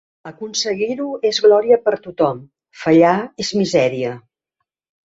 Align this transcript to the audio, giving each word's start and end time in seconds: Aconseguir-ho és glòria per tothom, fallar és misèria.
Aconseguir-ho 0.27 1.05
és 1.31 1.41
glòria 1.47 1.79
per 1.85 1.95
tothom, 2.09 2.43
fallar 2.87 3.17
és 3.47 3.57
misèria. 3.63 4.21